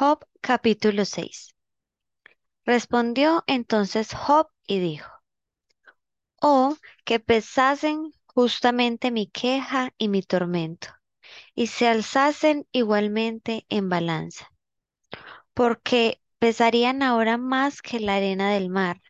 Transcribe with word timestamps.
Job 0.00 0.24
capítulo 0.40 1.04
6. 1.04 1.54
Respondió 2.64 3.44
entonces 3.46 4.14
Job 4.14 4.48
y 4.66 4.78
dijo, 4.78 5.12
Oh, 6.40 6.74
que 7.04 7.20
pesasen 7.20 8.10
justamente 8.24 9.10
mi 9.10 9.26
queja 9.26 9.92
y 9.98 10.08
mi 10.08 10.22
tormento, 10.22 10.88
y 11.54 11.66
se 11.66 11.86
alzasen 11.86 12.66
igualmente 12.72 13.66
en 13.68 13.90
balanza, 13.90 14.50
porque 15.52 16.22
pesarían 16.38 17.02
ahora 17.02 17.36
más 17.36 17.82
que 17.82 18.00
la 18.00 18.14
arena 18.14 18.54
del 18.54 18.70
mar. 18.70 19.02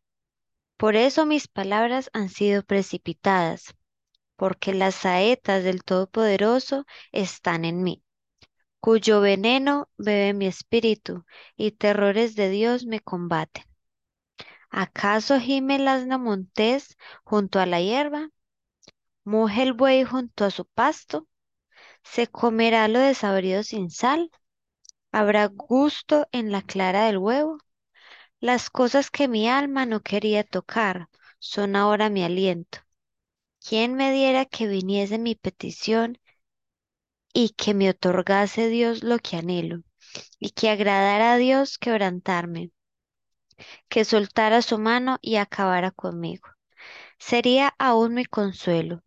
Por 0.77 0.97
eso 0.97 1.25
mis 1.25 1.47
palabras 1.47 2.11
han 2.15 2.29
sido 2.29 2.65
precipitadas, 2.65 3.77
porque 4.35 4.75
las 4.75 4.97
saetas 4.97 5.63
del 5.63 5.85
Todopoderoso 5.85 6.85
están 7.13 7.65
en 7.65 7.85
mí 7.85 8.03
cuyo 8.81 9.21
veneno 9.21 9.89
bebe 9.97 10.35
mi 10.35 10.47
espíritu, 10.47 11.25
y 11.57 11.73
terrores 11.73 12.35
de 12.37 12.51
Dios 12.51 12.87
me 12.87 13.01
combaten. 13.01 13.65
¿Acaso 14.71 15.39
gime 15.41 15.77
el 15.77 15.89
asna 15.89 16.19
montés 16.19 16.97
junto 17.25 17.59
a 17.61 17.67
la 17.67 17.81
hierba? 17.81 18.31
¿Muge 19.25 19.63
el 19.63 19.73
buey 19.75 20.05
junto 20.05 20.45
a 20.45 20.51
su 20.51 20.65
pasto? 20.65 21.27
¿Se 22.03 22.27
comerá 22.27 22.89
lo 22.89 22.99
desabrido 23.01 23.63
sin 23.63 23.91
sal? 23.91 24.31
¿Habrá 25.13 25.47
gusto 25.47 26.29
en 26.33 26.53
la 26.53 26.63
clara 26.63 27.07
del 27.07 27.19
huevo? 27.19 27.59
Las 28.41 28.71
cosas 28.71 29.11
que 29.11 29.29
mi 29.29 29.49
alma 29.49 29.87
no 29.87 30.01
quería 30.01 30.45
tocar 30.45 31.09
son 31.39 31.77
ahora 31.77 32.11
mi 32.11 32.23
aliento. 32.23 32.81
¿Quién 33.67 33.95
me 33.95 34.13
diera 34.13 34.47
que 34.47 34.67
viniese 34.67 35.19
mi 35.19 35.35
petición 35.35 36.19
y 37.33 37.51
que 37.51 37.75
me 37.75 37.91
otorgase 37.91 38.69
Dios 38.69 39.03
lo 39.03 39.19
que 39.19 39.37
anhelo, 39.37 39.83
y 40.39 40.51
que 40.51 40.71
agradara 40.71 41.35
a 41.35 41.37
Dios 41.37 41.79
quebrantarme, 41.79 42.71
que 43.89 44.05
soltara 44.05 44.63
su 44.63 44.79
mano 44.79 45.19
y 45.21 45.37
acabara 45.37 45.91
conmigo. 45.91 46.49
Sería 47.19 47.75
aún 47.79 48.15
mi 48.15 48.25
consuelo, 48.25 49.03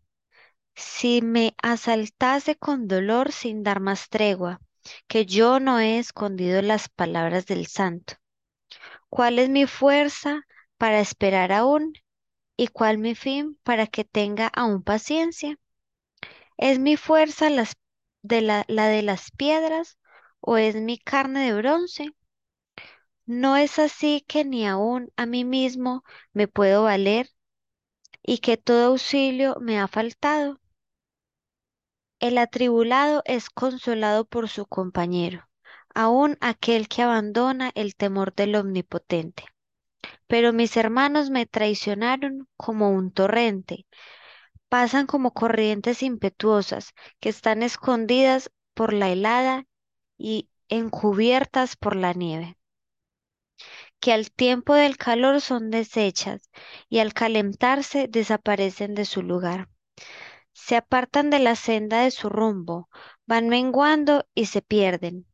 si 0.75 1.21
me 1.21 1.55
asaltase 1.61 2.55
con 2.55 2.87
dolor 2.87 3.31
sin 3.31 3.63
dar 3.63 3.79
más 3.79 4.09
tregua, 4.09 4.59
que 5.07 5.25
yo 5.25 5.59
no 5.59 5.79
he 5.79 5.99
escondido 5.99 6.61
las 6.61 6.89
palabras 6.89 7.45
del 7.45 7.67
santo. 7.67 8.15
¿Cuál 9.09 9.39
es 9.39 9.49
mi 9.49 9.65
fuerza 9.67 10.45
para 10.77 10.99
esperar 10.99 11.51
aún? 11.51 11.93
¿Y 12.57 12.67
cuál 12.67 12.97
mi 12.97 13.15
fin 13.15 13.57
para 13.63 13.87
que 13.87 14.03
tenga 14.03 14.47
aún 14.47 14.83
paciencia? 14.83 15.57
¿Es 16.57 16.79
mi 16.79 16.97
fuerza 16.97 17.49
las 17.49 17.75
de 18.23 18.41
la, 18.41 18.65
la 18.67 18.87
de 18.87 19.03
las 19.03 19.31
piedras 19.31 19.99
o 20.41 20.57
es 20.57 20.75
mi 20.75 20.97
carne 20.97 21.45
de 21.45 21.53
bronce? 21.53 22.11
¿No 23.25 23.57
es 23.57 23.79
así 23.79 24.23
que 24.29 24.45
ni 24.45 24.65
aun 24.65 25.11
a 25.17 25.25
mí 25.25 25.43
mismo 25.43 26.05
me 26.31 26.47
puedo 26.47 26.83
valer 26.83 27.29
y 28.23 28.39
que 28.39 28.57
todo 28.57 28.87
auxilio 28.87 29.57
me 29.61 29.79
ha 29.79 29.87
faltado? 29.87 30.59
El 32.19 32.39
atribulado 32.39 33.21
es 33.25 33.51
consolado 33.51 34.25
por 34.25 34.49
su 34.49 34.65
compañero, 34.65 35.47
aun 35.93 36.39
aquel 36.41 36.87
que 36.87 37.03
abandona 37.03 37.71
el 37.75 37.95
temor 37.95 38.33
del 38.33 38.55
Omnipotente. 38.55 39.43
Pero 40.27 40.53
mis 40.53 40.77
hermanos 40.77 41.29
me 41.29 41.45
traicionaron 41.45 42.47
como 42.57 42.91
un 42.91 43.11
torrente, 43.11 43.87
pasan 44.73 45.05
como 45.05 45.33
corrientes 45.35 46.01
impetuosas 46.01 46.95
que 47.19 47.29
están 47.29 47.61
escondidas 47.61 48.49
por 48.73 48.91
la 48.91 49.11
helada 49.11 49.67
y 50.17 50.49
encubiertas 50.67 51.75
por 51.75 51.95
la 51.95 52.13
nieve, 52.13 52.57
que 53.99 54.13
al 54.13 54.31
tiempo 54.31 54.73
del 54.73 54.97
calor 54.97 55.41
son 55.41 55.69
deshechas 55.69 56.49
y 56.89 56.97
al 56.97 57.13
calentarse 57.13 58.07
desaparecen 58.07 58.95
de 58.95 59.05
su 59.05 59.21
lugar. 59.21 59.69
Se 60.53 60.75
apartan 60.75 61.29
de 61.29 61.37
la 61.37 61.55
senda 61.55 62.01
de 62.01 62.09
su 62.09 62.29
rumbo, 62.29 62.89
van 63.27 63.49
menguando 63.49 64.25
y 64.33 64.47
se 64.47 64.63
pierden. 64.63 65.27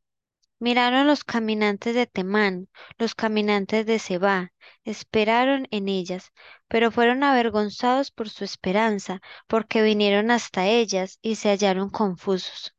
Miraron 0.59 1.07
los 1.07 1.23
caminantes 1.23 1.95
de 1.95 2.05
Temán, 2.05 2.67
los 2.97 3.15
caminantes 3.15 3.85
de 3.85 3.97
Seba, 3.97 4.51
esperaron 4.83 5.67
en 5.71 5.87
ellas, 5.87 6.33
pero 6.67 6.91
fueron 6.91 7.23
avergonzados 7.23 8.11
por 8.11 8.29
su 8.29 8.43
esperanza, 8.43 9.21
porque 9.47 9.81
vinieron 9.81 10.31
hasta 10.31 10.67
ellas 10.67 11.17
y 11.21 11.35
se 11.35 11.49
hallaron 11.49 11.89
confusos. 11.89 12.75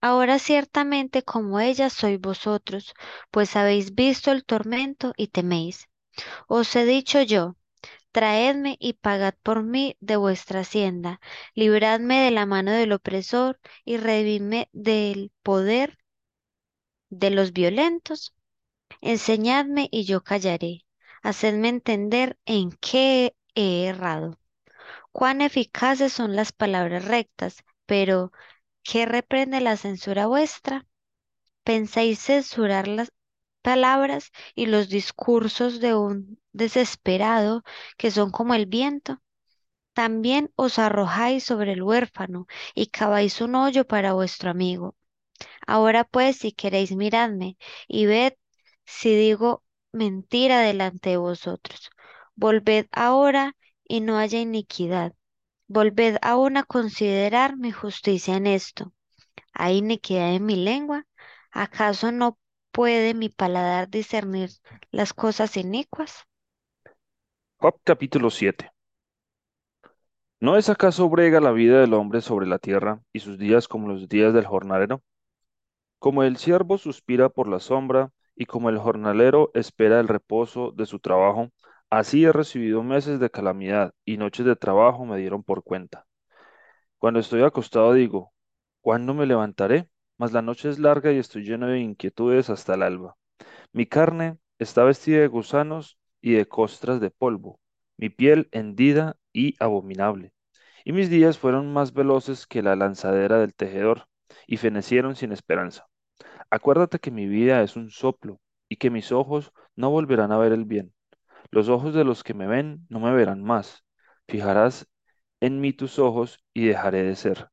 Ahora 0.00 0.38
ciertamente 0.38 1.24
como 1.24 1.58
ellas 1.58 1.92
sois 1.92 2.20
vosotros, 2.20 2.94
pues 3.32 3.56
habéis 3.56 3.94
visto 3.94 4.30
el 4.30 4.44
tormento 4.44 5.12
y 5.16 5.26
teméis. 5.28 5.88
Os 6.46 6.76
he 6.76 6.84
dicho 6.84 7.22
yo, 7.22 7.56
traedme 8.12 8.76
y 8.78 8.94
pagad 8.94 9.34
por 9.42 9.64
mí 9.64 9.96
de 10.00 10.16
vuestra 10.16 10.60
hacienda, 10.60 11.20
libradme 11.54 12.20
de 12.20 12.30
la 12.30 12.46
mano 12.46 12.70
del 12.70 12.92
opresor 12.92 13.58
y 13.84 13.96
redimidme 13.96 14.68
del 14.72 15.32
poder 15.42 15.98
de 17.10 17.30
los 17.30 17.52
violentos. 17.52 18.34
Enseñadme 19.00 19.88
y 19.92 20.04
yo 20.04 20.22
callaré. 20.24 20.86
Hacedme 21.22 21.68
entender 21.68 22.38
en 22.46 22.72
qué 22.72 23.36
he 23.54 23.86
errado. 23.86 24.38
Cuán 25.12 25.40
eficaces 25.42 26.12
son 26.12 26.36
las 26.36 26.52
palabras 26.52 27.04
rectas, 27.06 27.64
pero 27.86 28.32
¿qué 28.82 29.06
reprende 29.06 29.60
la 29.60 29.76
censura 29.76 30.26
vuestra? 30.26 30.86
¿Pensáis 31.64 32.20
censurar 32.20 32.88
las 32.88 33.12
palabras 33.62 34.32
y 34.54 34.66
los 34.66 34.88
discursos 34.88 35.80
de 35.80 35.94
un 35.94 36.40
desesperado 36.52 37.64
que 37.98 38.10
son 38.10 38.30
como 38.30 38.54
el 38.54 38.66
viento? 38.66 39.22
También 39.94 40.52
os 40.56 40.78
arrojáis 40.78 41.44
sobre 41.44 41.72
el 41.72 41.82
huérfano 41.82 42.46
y 42.74 42.88
caváis 42.88 43.40
un 43.40 43.56
hoyo 43.56 43.86
para 43.86 44.12
vuestro 44.14 44.50
amigo. 44.50 44.96
Ahora 45.66 46.04
pues, 46.04 46.38
si 46.38 46.52
queréis, 46.52 46.92
miradme 46.92 47.56
y 47.88 48.06
ved 48.06 48.34
si 48.84 49.14
digo 49.16 49.64
mentira 49.92 50.60
delante 50.60 51.10
de 51.10 51.16
vosotros. 51.18 51.90
Volved 52.36 52.86
ahora 52.92 53.56
y 53.84 54.00
no 54.00 54.18
haya 54.18 54.40
iniquidad. 54.40 55.14
Volved 55.68 56.18
aún 56.22 56.56
a 56.56 56.64
considerar 56.64 57.56
mi 57.56 57.72
justicia 57.72 58.36
en 58.36 58.46
esto. 58.46 58.92
¿Hay 59.52 59.78
iniquidad 59.78 60.34
en 60.34 60.46
mi 60.46 60.56
lengua? 60.56 61.06
¿Acaso 61.52 62.12
no 62.12 62.38
puede 62.72 63.14
mi 63.14 63.28
paladar 63.30 63.88
discernir 63.90 64.50
las 64.90 65.14
cosas 65.14 65.56
inicuas? 65.56 66.24
Capítulo 67.84 68.30
7. 68.30 68.70
¿No 70.40 70.56
es 70.56 70.70
acaso 70.70 71.10
brega 71.10 71.40
la 71.40 71.52
vida 71.52 71.78
del 71.80 71.92
hombre 71.92 72.22
sobre 72.22 72.46
la 72.46 72.58
tierra 72.58 73.02
y 73.12 73.20
sus 73.20 73.38
días 73.38 73.68
como 73.68 73.88
los 73.88 74.08
días 74.08 74.32
del 74.32 74.46
jornalero? 74.46 75.02
Como 75.98 76.22
el 76.22 76.36
siervo 76.36 76.78
suspira 76.78 77.28
por 77.28 77.48
la 77.48 77.60
sombra 77.60 78.12
y 78.34 78.46
como 78.46 78.70
el 78.70 78.78
jornalero 78.78 79.50
espera 79.54 80.00
el 80.00 80.08
reposo 80.08 80.70
de 80.72 80.86
su 80.86 81.00
trabajo, 81.00 81.50
así 81.90 82.24
he 82.24 82.32
recibido 82.32 82.82
meses 82.82 83.20
de 83.20 83.30
calamidad 83.30 83.92
y 84.04 84.16
noches 84.16 84.46
de 84.46 84.56
trabajo 84.56 85.04
me 85.04 85.18
dieron 85.18 85.42
por 85.42 85.64
cuenta. 85.64 86.06
Cuando 86.98 87.20
estoy 87.20 87.42
acostado 87.42 87.92
digo, 87.94 88.32
¿cuándo 88.80 89.14
me 89.14 89.26
levantaré? 89.26 89.88
Mas 90.18 90.32
la 90.32 90.42
noche 90.42 90.70
es 90.70 90.78
larga 90.78 91.12
y 91.12 91.18
estoy 91.18 91.44
lleno 91.44 91.66
de 91.66 91.80
inquietudes 91.80 92.50
hasta 92.50 92.74
el 92.74 92.82
alba. 92.82 93.16
Mi 93.72 93.86
carne 93.86 94.38
está 94.58 94.84
vestida 94.84 95.20
de 95.20 95.28
gusanos 95.28 95.98
y 96.20 96.32
de 96.32 96.46
costras 96.46 97.00
de 97.00 97.10
polvo, 97.10 97.60
mi 97.96 98.10
piel 98.10 98.48
hendida 98.52 99.16
y 99.32 99.54
abominable. 99.60 100.32
Y 100.84 100.92
mis 100.92 101.10
días 101.10 101.38
fueron 101.38 101.72
más 101.72 101.92
veloces 101.92 102.46
que 102.46 102.62
la 102.62 102.76
lanzadera 102.76 103.38
del 103.38 103.54
tejedor, 103.54 104.08
y 104.46 104.56
fenecieron 104.58 105.16
sin 105.16 105.32
esperanza. 105.32 105.86
Acuérdate 106.50 106.98
que 106.98 107.10
mi 107.10 107.26
vida 107.26 107.62
es 107.62 107.76
un 107.76 107.90
soplo, 107.90 108.40
y 108.68 108.76
que 108.76 108.90
mis 108.90 109.12
ojos 109.12 109.52
no 109.76 109.90
volverán 109.90 110.32
a 110.32 110.38
ver 110.38 110.52
el 110.52 110.64
bien. 110.64 110.94
Los 111.50 111.68
ojos 111.68 111.94
de 111.94 112.04
los 112.04 112.24
que 112.24 112.34
me 112.34 112.46
ven 112.46 112.86
no 112.88 113.00
me 113.00 113.12
verán 113.12 113.42
más. 113.42 113.84
Fijarás 114.28 114.88
en 115.40 115.60
mí 115.60 115.72
tus 115.72 115.98
ojos 115.98 116.44
y 116.54 116.66
dejaré 116.66 117.02
de 117.04 117.16
ser. 117.16 117.50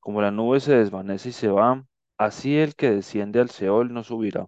Como 0.00 0.22
la 0.22 0.30
nube 0.30 0.60
se 0.60 0.74
desvanece 0.76 1.30
y 1.30 1.32
se 1.32 1.48
va, 1.48 1.84
así 2.18 2.58
el 2.58 2.74
que 2.76 2.90
desciende 2.90 3.40
al 3.40 3.50
Seol 3.50 3.92
no 3.92 4.04
subirá. 4.04 4.46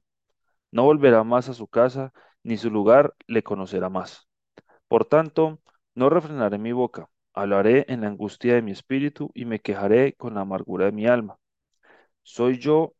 No 0.70 0.84
volverá 0.84 1.24
más 1.24 1.48
a 1.48 1.54
su 1.54 1.68
casa, 1.68 2.12
ni 2.42 2.56
su 2.56 2.70
lugar 2.70 3.14
le 3.26 3.42
conocerá 3.42 3.88
más. 3.90 4.28
Por 4.88 5.04
tanto, 5.06 5.60
no 5.94 6.10
refrenaré 6.10 6.58
mi 6.58 6.72
boca, 6.72 7.10
hablaré 7.34 7.86
en 7.88 8.02
la 8.02 8.08
angustia 8.08 8.54
de 8.54 8.62
mi 8.62 8.72
espíritu 8.72 9.30
y 9.34 9.44
me 9.44 9.60
quejaré 9.60 10.14
con 10.14 10.34
la 10.34 10.42
amargura 10.42 10.86
de 10.86 10.92
mi 10.92 11.06
alma. 11.06 11.38
¿Soy 12.22 12.58
yo 12.58 12.94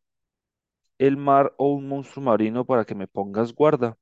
el 0.98 1.16
mar 1.16 1.54
o 1.58 1.72
un 1.72 1.88
monstruo 1.88 2.24
marino 2.24 2.64
para 2.64 2.84
que 2.84 2.94
me 2.94 3.08
pongas 3.08 3.54
guarda? 3.54 3.96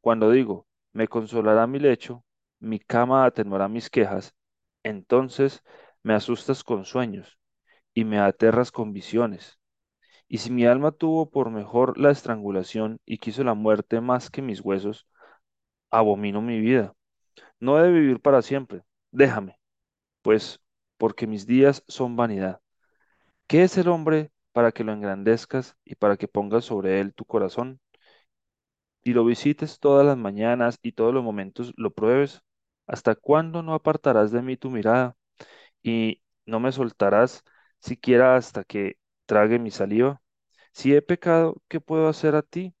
Cuando 0.00 0.30
digo, 0.30 0.66
me 0.92 1.08
consolará 1.08 1.66
mi 1.66 1.78
lecho, 1.80 2.24
mi 2.60 2.78
cama 2.80 3.24
atenuará 3.26 3.68
mis 3.68 3.90
quejas, 3.90 4.34
entonces 4.82 5.62
me 6.02 6.14
asustas 6.14 6.64
con 6.64 6.84
sueños 6.84 7.38
y 7.94 8.04
me 8.04 8.18
aterras 8.20 8.72
con 8.72 8.92
visiones. 8.92 9.58
Y 10.28 10.38
si 10.38 10.50
mi 10.50 10.66
alma 10.66 10.92
tuvo 10.92 11.30
por 11.30 11.50
mejor 11.50 11.98
la 11.98 12.10
estrangulación 12.10 13.00
y 13.06 13.18
quiso 13.18 13.44
la 13.44 13.54
muerte 13.54 14.00
más 14.00 14.30
que 14.30 14.42
mis 14.42 14.60
huesos, 14.60 15.06
abomino 15.90 16.42
mi 16.42 16.60
vida. 16.60 16.94
No 17.60 17.78
he 17.78 17.84
de 17.84 17.92
vivir 17.92 18.20
para 18.20 18.42
siempre. 18.42 18.82
Déjame, 19.12 19.58
pues, 20.22 20.60
porque 20.98 21.26
mis 21.26 21.46
días 21.46 21.84
son 21.88 22.16
vanidad. 22.16 22.60
¿Qué 23.46 23.64
es 23.64 23.78
el 23.78 23.88
hombre 23.88 24.32
para 24.54 24.72
que 24.72 24.84
lo 24.84 24.94
engrandezcas 24.94 25.76
y 25.84 25.96
para 25.96 26.16
que 26.18 26.28
pongas 26.28 26.64
sobre 26.66 27.00
él 27.02 27.14
tu 27.14 27.26
corazón 27.26 27.80
y 29.02 29.12
lo 29.12 29.24
visites 29.24 29.78
todas 29.80 30.06
las 30.06 30.16
mañanas 30.16 30.78
y 30.82 30.92
todos 30.92 31.12
los 31.14 31.22
momentos 31.24 31.72
lo 31.76 31.92
pruebes? 31.92 32.42
¿Hasta 32.86 33.14
cuándo 33.14 33.62
no 33.62 33.74
apartarás 33.74 34.30
de 34.32 34.42
mí 34.42 34.56
tu 34.56 34.70
mirada 34.70 35.16
y 35.82 36.22
no 36.46 36.60
me 36.60 36.72
soltarás 36.72 37.44
siquiera 37.80 38.36
hasta 38.36 38.64
que 38.64 38.98
trague 39.26 39.58
mi 39.58 39.70
saliva? 39.72 40.22
Si 40.72 40.94
he 40.94 41.02
pecado, 41.02 41.56
¿qué 41.68 41.80
puedo 41.80 42.08
hacer 42.08 42.36
a 42.36 42.42
ti, 42.42 42.74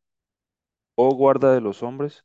oh 0.96 1.14
guarda 1.14 1.52
de 1.54 1.60
los 1.60 1.84
hombres? 1.84 2.24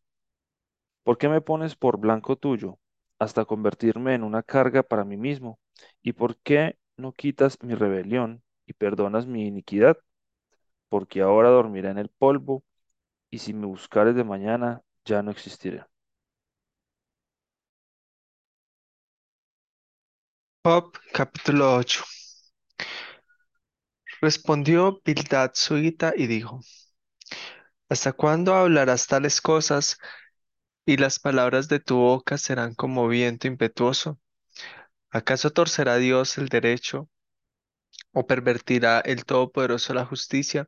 ¿Por 1.04 1.18
qué 1.18 1.28
me 1.28 1.42
pones 1.42 1.76
por 1.76 2.00
blanco 2.00 2.38
tuyo 2.38 2.80
hasta 3.20 3.44
convertirme 3.46 4.16
en 4.16 4.24
una 4.24 4.44
carga 4.44 4.82
para 4.84 5.04
mí 5.04 5.18
mismo? 5.18 5.60
¿Y 6.02 6.14
por 6.14 6.38
qué 6.38 6.78
no 6.98 7.12
quitas 7.12 7.62
mi 7.64 7.76
rebelión 7.76 8.44
y 8.70 8.74
perdonas 8.76 9.28
mi 9.28 9.48
iniquidad? 9.48 9.98
Porque 10.90 11.22
ahora 11.22 11.50
dormiré 11.50 11.90
en 11.92 12.00
el 12.00 12.10
polvo 12.10 12.64
y 13.32 13.40
si 13.40 13.54
me 13.54 13.68
buscares 13.68 14.16
de 14.16 14.24
mañana 14.26 14.82
ya 15.06 15.24
no 15.24 15.32
existiré. 15.32 15.86
Job 20.64 20.94
capítulo 21.12 21.76
8. 21.76 22.06
Respondió 24.22 25.02
Bildad 25.04 25.52
suita 25.56 26.14
y 26.16 26.28
dijo, 26.28 26.62
¿Hasta 27.90 28.14
cuándo 28.14 28.56
hablarás 28.56 29.06
tales 29.08 29.42
cosas 29.42 29.98
y 30.86 30.98
las 30.98 31.20
palabras 31.20 31.70
de 31.70 31.80
tu 31.80 31.98
boca 31.98 32.38
serán 32.38 32.76
como 32.76 33.08
viento 33.08 33.48
impetuoso? 33.48 34.20
¿Acaso 35.12 35.52
torcerá 35.52 35.98
Dios 35.98 36.38
el 36.40 36.50
derecho 36.50 37.10
o 38.14 38.28
pervertirá 38.28 39.00
el 39.02 39.26
Todopoderoso 39.26 39.94
la 39.94 40.06
justicia? 40.06 40.68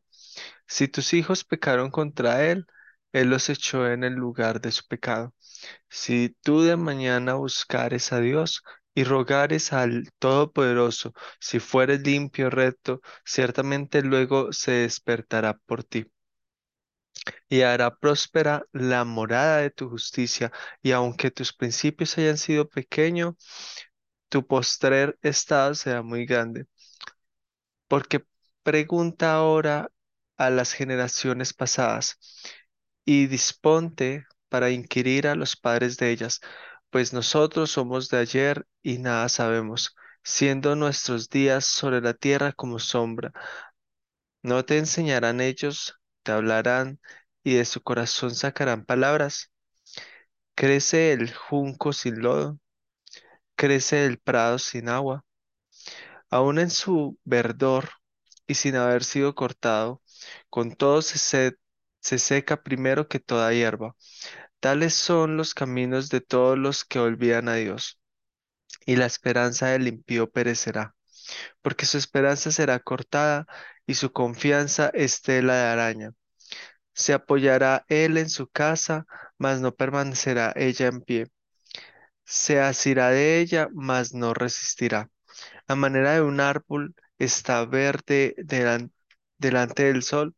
Si 0.68 0.88
tus 0.88 1.14
hijos 1.14 1.44
pecaron 1.44 1.92
contra 1.92 2.46
él, 2.46 2.66
él 3.14 3.30
los 3.30 3.50
echó 3.50 3.88
en 3.90 4.04
el 4.04 4.14
lugar 4.14 4.62
de 4.62 4.72
su 4.72 4.88
pecado. 4.88 5.34
Si 5.90 6.36
tú 6.42 6.62
de 6.64 6.78
mañana 6.78 7.36
buscares 7.36 8.14
a 8.14 8.20
Dios 8.22 8.64
y 8.96 9.04
rogares 9.06 9.74
al 9.74 10.10
Todopoderoso, 10.20 11.14
si 11.40 11.60
fueres 11.60 12.02
limpio, 12.02 12.50
recto, 12.50 13.02
ciertamente 13.26 14.02
luego 14.04 14.54
se 14.54 14.72
despertará 14.72 15.56
por 15.66 15.84
ti 15.84 16.12
y 17.50 17.62
hará 17.62 17.96
próspera 17.96 18.66
la 18.72 19.04
morada 19.06 19.58
de 19.58 19.70
tu 19.72 19.90
justicia, 19.90 20.52
y 20.82 20.92
aunque 20.92 21.32
tus 21.32 21.54
principios 21.54 22.18
hayan 22.18 22.38
sido 22.38 22.68
pequeños, 22.70 23.36
tu 24.30 24.46
postrer 24.48 25.18
estado 25.22 25.76
será 25.76 26.02
muy 26.04 26.26
grande. 26.26 26.66
Porque 27.92 28.24
pregunta 28.64 29.34
ahora 29.34 29.92
a 30.38 30.50
las 30.50 30.72
generaciones 30.72 31.52
pasadas 31.54 32.18
y 33.04 33.28
disponte 33.28 34.26
para 34.48 34.70
inquirir 34.70 35.28
a 35.28 35.36
los 35.36 35.58
padres 35.58 35.98
de 35.98 36.12
ellas, 36.12 36.40
pues 36.90 37.12
nosotros 37.12 37.70
somos 37.72 38.08
de 38.08 38.20
ayer 38.20 38.66
y 38.82 39.00
nada 39.00 39.28
sabemos, 39.28 39.94
siendo 40.24 40.78
nuestros 40.78 41.28
días 41.30 41.66
sobre 41.66 42.00
la 42.00 42.14
tierra 42.14 42.54
como 42.54 42.80
sombra. 42.80 43.34
¿No 44.42 44.64
te 44.64 44.78
enseñarán 44.78 45.42
ellos, 45.42 46.00
te 46.24 46.32
hablarán 46.32 47.02
y 47.44 47.56
de 47.56 47.66
su 47.66 47.82
corazón 47.82 48.34
sacarán 48.36 48.86
palabras? 48.86 49.52
Crece 50.56 51.12
el 51.12 51.34
junco 51.34 51.92
sin 51.92 52.22
lodo, 52.22 52.58
crece 53.58 54.06
el 54.06 54.18
prado 54.20 54.60
sin 54.60 54.88
agua, 54.88 55.26
aun 56.32 56.60
en 56.60 56.72
su 56.72 57.20
verdor 57.26 57.92
y 58.48 58.56
sin 58.56 58.76
haber 58.78 59.04
sido 59.06 59.36
cortado, 59.36 60.02
con 60.50 60.76
todo 60.76 61.02
se, 61.04 61.20
se 61.20 61.58
se 62.02 62.20
seca 62.20 62.64
primero 62.64 63.08
que 63.08 63.20
toda 63.20 63.54
hierba. 63.54 63.96
Tales 64.60 64.96
son 64.96 65.38
los 65.38 65.54
caminos 65.56 66.10
de 66.10 66.22
todos 66.22 66.58
los 66.58 66.86
que 66.86 67.00
olvidan 67.00 67.50
a 67.50 67.56
Dios, 67.56 68.00
y 68.86 68.96
la 68.98 69.06
esperanza 69.08 69.68
del 69.70 69.88
impío 69.88 70.30
perecerá, 70.32 70.96
porque 71.62 71.86
su 71.86 71.98
esperanza 71.98 72.52
será 72.52 72.80
cortada 72.80 73.48
y 73.88 73.96
su 73.96 74.12
confianza 74.14 74.90
estela 74.94 75.56
de 75.56 75.64
araña. 75.68 76.12
Se 76.94 77.14
apoyará 77.14 77.86
él 77.90 78.18
en 78.18 78.30
su 78.30 78.48
casa, 78.50 79.06
mas 79.38 79.62
no 79.62 79.74
permanecerá 79.76 80.54
ella 80.56 80.88
en 80.88 81.02
pie. 81.02 81.28
Se 82.26 82.60
asirá 82.60 83.10
de 83.10 83.40
ella, 83.40 83.70
mas 83.74 84.14
no 84.14 84.34
resistirá. 84.34 85.10
A 85.68 85.76
manera 85.76 86.14
de 86.14 86.22
un 86.22 86.40
árbol 86.40 86.96
está 87.20 87.66
verde 87.66 88.36
delan- 88.38 88.92
delante 89.38 89.84
del 89.86 90.04
sol 90.04 90.36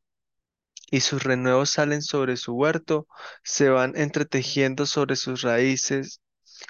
y 0.91 1.01
sus 1.01 1.23
renuevos 1.23 1.71
salen 1.71 2.01
sobre 2.01 2.37
su 2.37 2.53
huerto, 2.53 3.07
se 3.43 3.69
van 3.69 3.95
entretejiendo 3.97 4.85
sobre 4.85 5.15
sus 5.15 5.41
raíces 5.41 6.21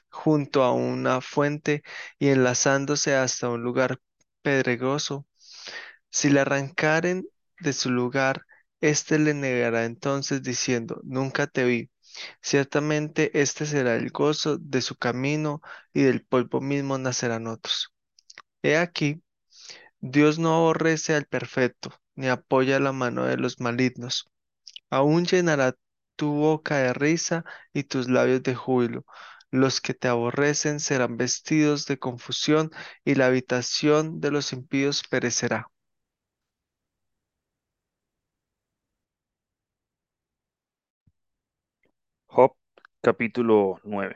junto 0.10 0.64
a 0.64 0.74
una 0.74 1.22
fuente 1.22 1.84
y 2.20 2.30
enlazándose 2.30 3.16
hasta 3.16 3.50
un 3.50 3.64
lugar 3.64 4.00
pedregoso. 4.44 5.28
Si 6.12 6.30
le 6.30 6.42
arrancaren 6.42 7.26
de 7.60 7.74
su 7.74 7.90
lugar, 7.92 8.46
éste 8.82 9.20
le 9.20 9.34
negará 9.34 9.86
entonces 9.86 10.42
diciendo, 10.44 11.02
Nunca 11.04 11.48
te 11.48 11.66
vi. 11.66 11.92
Ciertamente 12.42 13.32
este 13.42 13.66
será 13.66 13.96
el 13.96 14.12
gozo 14.12 14.58
de 14.60 14.82
su 14.82 14.96
camino 14.98 15.62
y 15.94 16.04
del 16.04 16.26
polvo 16.26 16.62
mismo 16.62 16.98
nacerán 16.98 17.48
otros. 17.48 17.93
He 18.64 18.78
aquí, 18.78 19.22
Dios 20.02 20.40
no 20.40 20.56
aborrece 20.56 21.16
al 21.16 21.26
perfecto, 21.26 21.92
ni 22.16 22.30
apoya 22.30 22.80
la 22.80 22.94
mano 22.94 23.26
de 23.26 23.38
los 23.38 23.60
malignos. 23.62 24.30
Aún 24.90 25.26
llenará 25.26 25.76
tu 26.16 26.32
boca 26.34 26.78
de 26.78 26.94
risa 26.94 27.46
y 27.74 27.84
tus 27.86 28.10
labios 28.10 28.44
de 28.44 28.56
júbilo. 28.56 29.06
Los 29.52 29.82
que 29.82 29.94
te 29.94 30.08
aborrecen 30.10 30.80
serán 30.80 31.18
vestidos 31.18 31.86
de 31.88 32.00
confusión 32.00 32.72
y 33.06 33.16
la 33.16 33.28
habitación 33.28 34.22
de 34.22 34.32
los 34.32 34.54
impíos 34.54 35.04
perecerá. 35.10 35.70
Job 42.28 42.56
capítulo 43.02 43.80
9. 43.86 44.16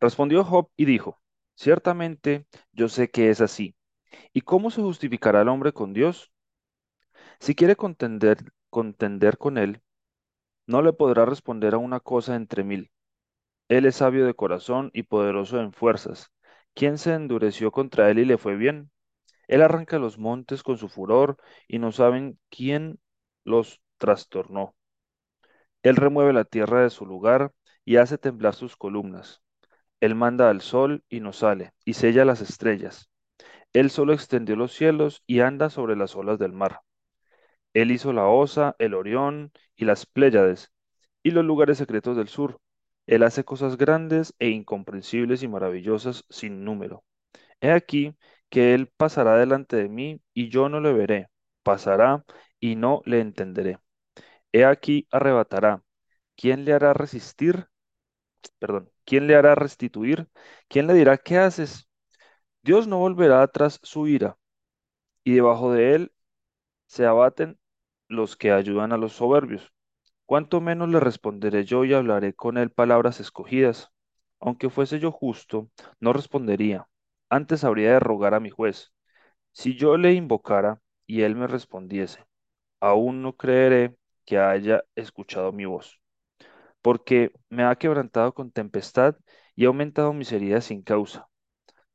Respondió 0.00 0.44
Job 0.44 0.70
y 0.76 0.84
dijo, 0.86 1.18
Ciertamente 1.58 2.46
yo 2.72 2.88
sé 2.88 3.10
que 3.10 3.30
es 3.30 3.40
así. 3.40 3.74
¿Y 4.32 4.42
cómo 4.42 4.70
se 4.70 4.82
justificará 4.82 5.42
el 5.42 5.48
hombre 5.48 5.72
con 5.72 5.92
Dios? 5.92 6.32
Si 7.40 7.56
quiere 7.56 7.74
contender, 7.74 8.38
contender 8.70 9.38
con 9.38 9.58
él, 9.58 9.82
no 10.66 10.82
le 10.82 10.92
podrá 10.92 11.24
responder 11.26 11.74
a 11.74 11.78
una 11.78 12.00
cosa 12.00 12.36
entre 12.36 12.64
mil. 12.64 12.90
Él 13.68 13.86
es 13.86 13.96
sabio 13.96 14.26
de 14.26 14.34
corazón 14.34 14.90
y 14.94 15.04
poderoso 15.04 15.60
en 15.60 15.72
fuerzas. 15.72 16.32
¿Quién 16.74 16.98
se 16.98 17.14
endureció 17.14 17.72
contra 17.72 18.10
él 18.10 18.20
y 18.20 18.24
le 18.26 18.38
fue 18.38 18.56
bien? 18.56 18.90
Él 19.48 19.62
arranca 19.62 19.98
los 19.98 20.18
montes 20.18 20.62
con 20.62 20.78
su 20.78 20.88
furor 20.88 21.38
y 21.68 21.78
no 21.80 21.92
saben 21.92 22.38
quién 22.50 23.00
los 23.44 23.82
trastornó. 23.98 24.76
Él 25.82 25.96
remueve 25.96 26.32
la 26.32 26.44
tierra 26.44 26.82
de 26.84 26.90
su 26.90 27.04
lugar 27.04 27.52
y 27.84 27.96
hace 27.96 28.16
temblar 28.16 28.54
sus 28.54 28.76
columnas. 28.76 29.42
Él 30.00 30.14
manda 30.14 30.50
al 30.50 30.60
sol 30.60 31.04
y 31.08 31.20
no 31.20 31.32
sale, 31.32 31.72
y 31.84 31.94
sella 31.94 32.24
las 32.24 32.40
estrellas. 32.40 33.10
Él 33.72 33.90
solo 33.90 34.12
extendió 34.14 34.56
los 34.56 34.72
cielos 34.74 35.22
y 35.26 35.40
anda 35.40 35.70
sobre 35.70 35.96
las 35.96 36.16
olas 36.16 36.38
del 36.38 36.52
mar. 36.52 36.80
Él 37.74 37.90
hizo 37.90 38.12
la 38.12 38.26
Osa, 38.28 38.76
el 38.78 38.94
Orión 38.94 39.52
y 39.76 39.84
las 39.84 40.06
Pléyades, 40.06 40.72
y 41.22 41.30
los 41.30 41.44
lugares 41.44 41.78
secretos 41.78 42.16
del 42.16 42.28
sur. 42.28 42.60
Él 43.06 43.22
hace 43.22 43.44
cosas 43.44 43.76
grandes 43.76 44.34
e 44.38 44.48
incomprensibles 44.50 45.42
y 45.42 45.48
maravillosas 45.48 46.24
sin 46.28 46.64
número. 46.64 47.04
He 47.60 47.72
aquí 47.72 48.16
que 48.50 48.74
Él 48.74 48.88
pasará 48.96 49.36
delante 49.38 49.76
de 49.76 49.88
mí, 49.88 50.22
y 50.34 50.50
yo 50.50 50.68
no 50.68 50.80
le 50.80 50.92
veré. 50.92 51.28
Pasará, 51.62 52.24
y 52.60 52.76
no 52.76 53.02
le 53.06 53.20
entenderé. 53.20 53.78
He 54.52 54.64
aquí 54.64 55.06
arrebatará. 55.10 55.82
¿Quién 56.36 56.64
le 56.64 56.72
hará 56.74 56.94
resistir? 56.94 57.68
Perdón. 58.58 58.90
¿Quién 59.08 59.26
le 59.26 59.36
hará 59.36 59.54
restituir? 59.54 60.28
¿Quién 60.68 60.86
le 60.86 60.92
dirá, 60.94 61.16
¿qué 61.16 61.38
haces? 61.38 61.88
Dios 62.62 62.88
no 62.88 62.98
volverá 62.98 63.42
atrás 63.42 63.80
su 63.82 64.08
ira, 64.08 64.38
y 65.24 65.34
debajo 65.34 65.72
de 65.72 65.94
él 65.94 66.12
se 66.86 67.06
abaten 67.06 67.58
los 68.08 68.36
que 68.36 68.52
ayudan 68.52 68.92
a 68.92 68.98
los 68.98 69.14
soberbios. 69.14 69.72
Cuánto 70.26 70.60
menos 70.60 70.88
le 70.90 71.00
responderé 71.00 71.64
yo 71.64 71.84
y 71.84 71.94
hablaré 71.94 72.34
con 72.34 72.58
él 72.58 72.70
palabras 72.72 73.20
escogidas. 73.20 73.90
Aunque 74.40 74.70
fuese 74.70 75.00
yo 75.00 75.12
justo, 75.12 75.70
no 76.00 76.12
respondería. 76.14 76.88
Antes 77.30 77.64
habría 77.64 77.92
de 77.92 78.00
rogar 78.00 78.34
a 78.34 78.40
mi 78.40 78.50
juez. 78.50 78.92
Si 79.52 79.76
yo 79.76 79.96
le 79.98 80.14
invocara, 80.14 80.80
y 81.06 81.22
él 81.22 81.36
me 81.36 81.46
respondiese, 81.48 82.24
aún 82.80 83.22
no 83.22 83.34
creeré 83.36 83.96
que 84.26 84.38
haya 84.38 84.84
escuchado 84.96 85.52
mi 85.52 85.66
voz, 85.66 85.97
porque 86.82 87.32
me 87.50 87.64
ha 87.64 87.76
quebrantado 87.76 88.34
con 88.34 88.50
tempestad 88.52 89.16
y 89.56 89.64
ha 89.64 89.68
aumentado 89.68 90.12
mis 90.12 90.32
heridas 90.32 90.66
sin 90.66 90.82
causa. 90.82 91.28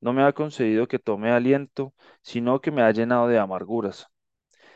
No 0.02 0.14
me 0.14 0.24
ha 0.24 0.34
concedido 0.34 0.88
que 0.88 1.00
tome 1.00 1.32
aliento, 1.32 1.94
sino 2.22 2.62
que 2.62 2.72
me 2.72 2.84
ha 2.84 2.92
llenado 2.92 3.28
de 3.28 3.40
amarguras. 3.40 4.08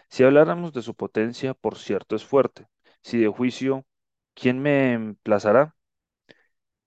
Si 0.10 0.24
habláramos 0.24 0.74
de 0.74 0.82
su 0.82 0.96
potencia, 0.96 1.54
por 1.54 1.78
cierto 1.78 2.16
es 2.16 2.26
fuerte. 2.26 2.68
Si 3.04 3.20
de 3.20 3.28
juicio, 3.30 3.86
¿quién 4.36 4.60
me 4.62 4.94
emplazará? 4.94 5.76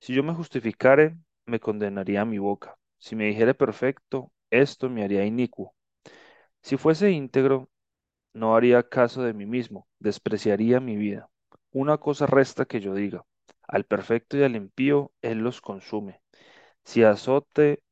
Si 0.01 0.13
yo 0.15 0.23
me 0.25 0.35
justificare, 0.35 1.17
me 1.47 1.61
condenaría 1.61 2.25
mi 2.25 2.39
boca. 2.39 2.77
Si 2.99 3.15
me 3.17 3.27
dijere 3.27 3.55
perfecto, 3.55 4.33
esto 4.51 4.91
me 4.91 5.05
haría 5.05 5.25
inicuo. 5.25 5.75
Si 6.63 6.77
fuese 6.79 7.13
íntegro, 7.13 7.71
no 8.35 8.57
haría 8.57 8.83
caso 8.89 9.23
de 9.25 9.35
mí 9.35 9.47
mismo, 9.47 9.89
despreciaría 10.01 10.81
mi 10.81 10.97
vida. 10.99 11.30
Una 11.73 11.99
cosa 11.99 12.27
resta 12.27 12.65
que 12.65 12.81
yo 12.81 12.95
diga, 12.95 13.25
al 13.67 13.85
perfecto 13.85 14.37
y 14.37 14.45
al 14.45 14.55
impío, 14.55 15.11
él 15.21 15.39
los 15.39 15.61
consume. 15.61 16.21
Si 16.85 17.05
azote 17.05 17.83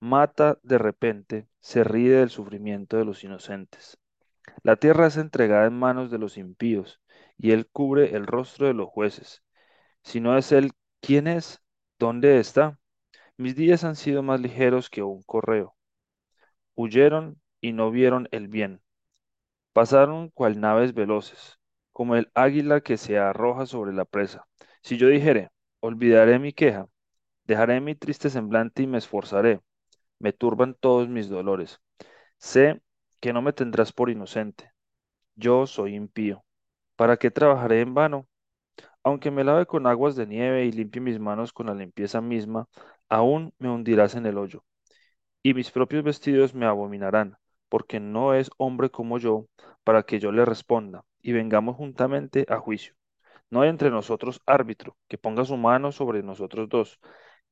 mata 0.00 0.58
de 0.62 0.78
repente, 0.78 1.48
se 1.60 1.84
ríe 1.84 2.10
del 2.12 2.30
sufrimiento 2.30 2.96
de 2.98 3.04
los 3.06 3.24
inocentes. 3.24 3.98
La 4.62 4.76
tierra 4.76 5.08
es 5.08 5.16
entregada 5.18 5.66
en 5.66 5.78
manos 5.78 6.10
de 6.10 6.18
los 6.18 6.38
impíos, 6.38 7.00
y 7.38 7.52
él 7.52 7.68
cubre 7.72 8.16
el 8.16 8.26
rostro 8.26 8.66
de 8.68 8.74
los 8.74 8.88
jueces. 8.88 9.42
Si 10.02 10.20
no 10.20 10.38
es 10.38 10.52
él, 10.52 10.72
¿quién 11.00 11.28
es? 11.28 11.60
¿Dónde 11.98 12.40
está? 12.40 12.78
Mis 13.38 13.56
días 13.56 13.84
han 13.84 13.96
sido 13.96 14.22
más 14.22 14.40
ligeros 14.40 14.90
que 14.90 15.02
un 15.02 15.22
correo. 15.22 15.76
Huyeron 16.74 17.40
y 17.60 17.72
no 17.72 17.92
vieron 17.92 18.28
el 18.32 18.48
bien. 18.48 18.82
Pasaron 19.74 20.30
cual 20.30 20.60
naves 20.60 20.94
veloces, 20.94 21.59
como 22.00 22.16
el 22.16 22.30
águila 22.32 22.80
que 22.80 22.96
se 22.96 23.18
arroja 23.18 23.66
sobre 23.66 23.92
la 23.92 24.06
presa. 24.06 24.46
Si 24.80 24.96
yo 24.96 25.08
dijere, 25.08 25.50
olvidaré 25.80 26.38
mi 26.38 26.54
queja, 26.54 26.86
dejaré 27.44 27.78
mi 27.82 27.94
triste 27.94 28.30
semblante 28.30 28.82
y 28.82 28.86
me 28.86 28.96
esforzaré, 28.96 29.60
me 30.18 30.32
turban 30.32 30.74
todos 30.80 31.10
mis 31.10 31.28
dolores. 31.28 31.78
Sé 32.38 32.80
que 33.20 33.34
no 33.34 33.42
me 33.42 33.52
tendrás 33.52 33.92
por 33.92 34.08
inocente. 34.08 34.72
Yo 35.34 35.66
soy 35.66 35.94
impío. 35.94 36.42
¿Para 36.96 37.18
qué 37.18 37.30
trabajaré 37.30 37.82
en 37.82 37.92
vano? 37.92 38.26
Aunque 39.02 39.30
me 39.30 39.44
lave 39.44 39.66
con 39.66 39.86
aguas 39.86 40.16
de 40.16 40.26
nieve 40.26 40.64
y 40.64 40.72
limpie 40.72 41.02
mis 41.02 41.20
manos 41.20 41.52
con 41.52 41.66
la 41.66 41.74
limpieza 41.74 42.22
misma, 42.22 42.66
aún 43.10 43.52
me 43.58 43.68
hundirás 43.68 44.14
en 44.14 44.24
el 44.24 44.38
hoyo, 44.38 44.64
y 45.42 45.52
mis 45.52 45.70
propios 45.70 46.02
vestidos 46.04 46.54
me 46.54 46.64
abominarán, 46.64 47.36
porque 47.70 48.00
no 48.00 48.34
es 48.34 48.50
hombre 48.58 48.90
como 48.90 49.18
yo 49.18 49.46
para 49.84 50.04
que 50.04 50.20
yo 50.20 50.32
le 50.32 50.46
responda, 50.46 51.04
y 51.22 51.32
vengamos 51.32 51.76
juntamente 51.76 52.46
a 52.50 52.58
juicio. 52.58 52.94
No 53.50 53.62
hay 53.62 53.70
entre 53.70 53.90
nosotros 53.90 54.40
árbitro, 54.46 54.96
que 55.08 55.18
ponga 55.18 55.44
su 55.44 55.56
mano 55.56 55.92
sobre 55.92 56.22
nosotros 56.22 56.68
dos, 56.68 57.00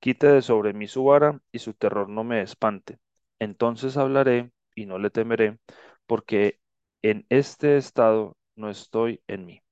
quite 0.01 0.29
de 0.29 0.43
sobre 0.43 0.73
mí 0.75 0.87
su 0.89 1.05
vara, 1.05 1.41
y 1.53 1.59
su 1.61 1.75
terror 1.75 2.09
no 2.09 2.25
me 2.25 2.43
espante. 2.43 2.99
Entonces 3.39 3.97
hablaré 3.97 4.51
y 4.75 4.87
no 4.87 4.99
le 4.99 5.11
temeré, 5.11 5.59
porque 6.07 6.61
en 7.03 7.27
este 7.31 7.77
estado 7.77 8.37
no 8.57 8.71
estoy 8.71 9.23
en 9.29 9.47
mí. 9.47 9.63